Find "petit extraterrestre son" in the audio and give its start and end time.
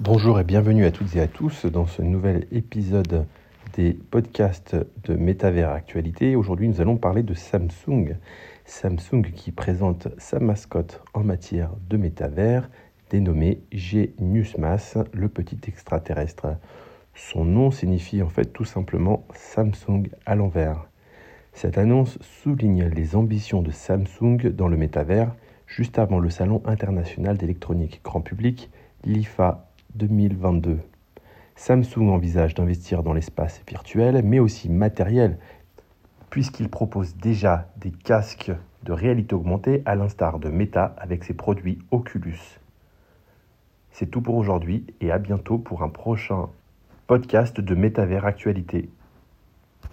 15.28-17.44